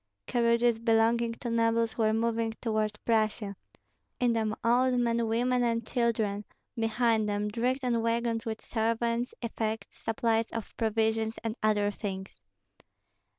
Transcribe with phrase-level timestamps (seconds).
[0.25, 3.55] Carriages belonging to nobles were moving toward Prussia;
[4.19, 6.43] in them old men, women, and children;
[6.75, 12.41] behind them, dragged on wagons with servants, effects, supplies of provisions, and other things.